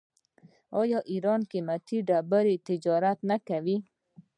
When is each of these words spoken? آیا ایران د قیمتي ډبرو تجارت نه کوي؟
آیا 0.81 0.99
ایران 1.11 1.41
د 1.45 1.49
قیمتي 1.51 1.97
ډبرو 2.07 2.55
تجارت 2.67 3.17
نه 3.29 3.37
کوي؟ 3.47 3.77